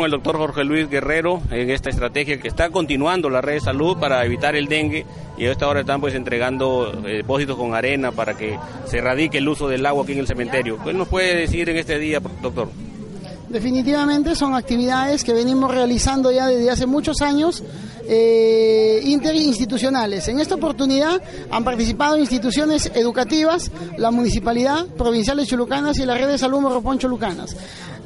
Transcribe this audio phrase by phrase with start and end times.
[0.00, 3.60] con el doctor Jorge Luis Guerrero en esta estrategia que está continuando la red de
[3.60, 5.04] salud para evitar el dengue
[5.36, 9.36] y a esta hora están pues entregando eh, depósitos con arena para que se erradique
[9.36, 10.82] el uso del agua aquí en el cementerio.
[10.82, 12.70] ¿Qué nos puede decir en este día, doctor?
[13.50, 17.62] Definitivamente son actividades que venimos realizando ya desde hace muchos años
[18.08, 20.28] eh, interinstitucionales.
[20.28, 21.20] En esta oportunidad
[21.50, 26.98] han participado instituciones educativas, la Municipalidad Provincial de Chulucanas y la Red de Salud Morropón
[26.98, 27.54] Chulucanas.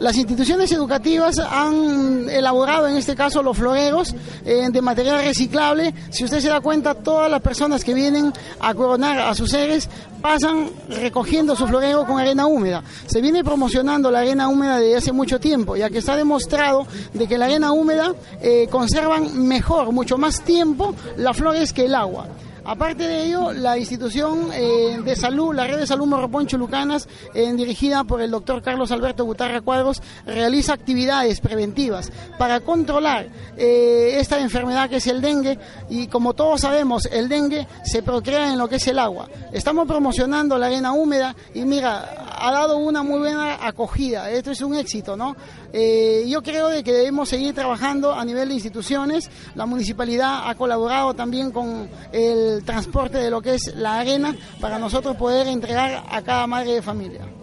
[0.00, 5.94] Las instituciones educativas han elaborado en este caso los floreros eh, de material reciclable.
[6.10, 9.88] Si usted se da cuenta, todas las personas que vienen a coronar a sus seres
[10.20, 12.82] pasan recogiendo su florero con arena húmeda.
[13.06, 17.26] Se viene promocionando la arena húmeda desde hace mucho tiempo, ya que está demostrado de
[17.26, 22.26] que la arena húmeda eh, conservan mejor, mucho más tiempo las flores que el agua.
[22.64, 27.52] Aparte de ello, la institución eh, de salud, la red de salud Morropón Chulucanas, eh,
[27.54, 34.38] dirigida por el doctor Carlos Alberto Gutarra Cuadros, realiza actividades preventivas para controlar eh, esta
[34.38, 35.58] enfermedad que es el dengue
[35.90, 39.28] y como todos sabemos, el dengue se procrea en lo que es el agua.
[39.52, 44.28] Estamos promocionando la arena húmeda y mira, ha dado una muy buena acogida.
[44.30, 45.36] Esto es un éxito, ¿no?
[45.72, 49.30] Eh, yo creo de que debemos seguir trabajando a nivel de instituciones.
[49.54, 54.78] La municipalidad ha colaborado también con el transporte de lo que es la arena para
[54.78, 57.41] nosotros poder entregar a cada madre de familia.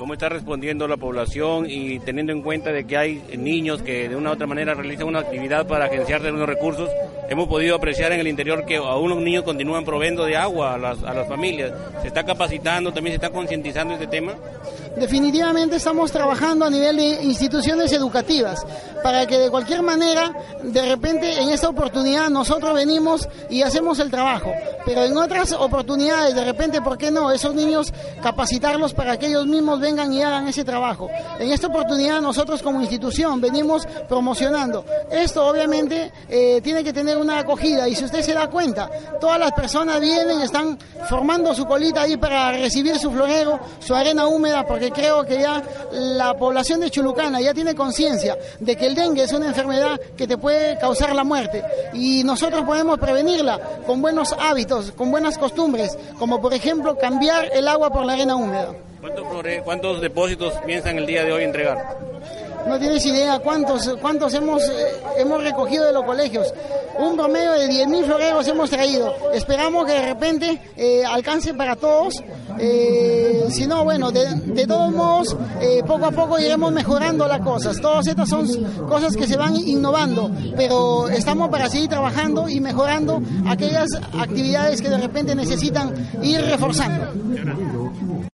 [0.00, 4.16] ¿Cómo está respondiendo la población y teniendo en cuenta de que hay niños que de
[4.16, 6.88] una u otra manera realizan una actividad para agenciar de unos recursos?
[7.28, 10.78] Hemos podido apreciar en el interior que aún los niños continúan proveyendo de agua a
[10.78, 11.72] las, a las familias.
[12.00, 14.36] ¿Se está capacitando, también se está concientizando este tema?
[14.96, 18.66] Definitivamente estamos trabajando a nivel de instituciones educativas
[19.02, 24.10] para que de cualquier manera, de repente en esta oportunidad nosotros venimos y hacemos el
[24.10, 24.50] trabajo,
[24.84, 27.30] pero en otras oportunidades, de repente, ¿por qué no?
[27.30, 27.92] Esos niños
[28.22, 31.08] capacitarlos para que ellos mismos vengan y hagan ese trabajo.
[31.38, 34.84] En esta oportunidad nosotros como institución venimos promocionando.
[35.10, 38.90] Esto obviamente eh, tiene que tener una acogida y si usted se da cuenta,
[39.20, 44.26] todas las personas vienen, están formando su colita ahí para recibir su florero, su arena
[44.26, 48.94] húmeda, porque creo que ya la población de Chulucana ya tiene conciencia de que el
[48.94, 54.00] dengue es una enfermedad que te puede causar la muerte y nosotros podemos prevenirla con
[54.02, 58.74] buenos hábitos, con buenas costumbres, como por ejemplo cambiar el agua por la arena húmeda.
[59.00, 59.26] ¿Cuántos,
[59.64, 61.98] cuántos depósitos piensan el día de hoy entregar?
[62.66, 64.86] No tienes idea cuántos, cuántos hemos, eh,
[65.16, 66.52] hemos recogido de los colegios.
[67.00, 69.14] Un promedio de 10.000 floreros hemos traído.
[69.32, 72.22] Esperamos que de repente eh, alcance para todos.
[72.58, 77.80] Eh, si no, bueno, de, todos modos, eh, poco a poco iremos mejorando las cosas.
[77.80, 78.46] Todas estas son
[78.86, 84.90] cosas que se van innovando, pero estamos para seguir trabajando y mejorando aquellas actividades que
[84.90, 87.06] de repente necesitan ir reforzando.